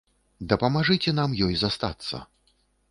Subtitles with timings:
[0.53, 2.27] Дапамажыце нам ёй застацца.